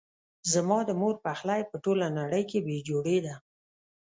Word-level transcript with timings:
زما 0.53 0.79
د 0.87 0.91
مور 1.01 1.15
پخلی 1.25 1.61
په 1.71 1.75
ټوله 1.83 2.07
نړۍ 2.19 2.43
کې 2.49 2.59
بي 2.65 2.77
جوړي 2.89 3.17
ده 3.25 3.35